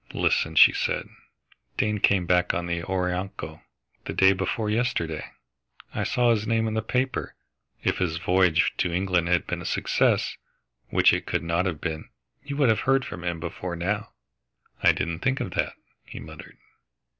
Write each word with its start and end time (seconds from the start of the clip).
"Listen," 0.15 0.55
she 0.55 0.73
said, 0.73 1.07
"Dane 1.77 1.99
came 1.99 2.25
back 2.25 2.55
on 2.55 2.65
the 2.65 2.83
Orinoco, 2.83 3.61
the 4.05 4.13
day 4.15 4.33
before 4.33 4.67
yesterday. 4.67 5.23
I 5.93 6.03
saw 6.05 6.31
his 6.31 6.47
name 6.47 6.67
in 6.67 6.73
the 6.73 6.81
paper. 6.81 7.35
If 7.83 7.99
his 7.99 8.17
voyage 8.17 8.73
to 8.77 8.91
England 8.91 9.27
had 9.27 9.45
been 9.45 9.61
a 9.61 9.63
success, 9.65 10.37
which 10.89 11.13
it 11.13 11.27
could 11.27 11.43
not 11.43 11.67
have 11.67 11.79
been, 11.79 12.09
you 12.43 12.57
would 12.57 12.69
have 12.69 12.79
heard 12.89 13.05
from 13.05 13.23
him 13.23 13.39
before 13.39 13.75
now." 13.75 14.09
"I 14.81 14.91
didn't 14.91 15.19
think 15.19 15.39
of 15.39 15.51
that," 15.51 15.73
he 16.03 16.19
muttered. 16.19 16.57